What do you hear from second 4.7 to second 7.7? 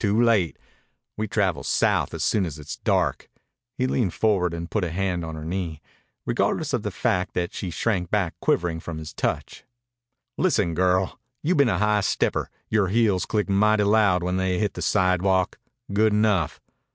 put a hand on her knee, regardless of the fact that she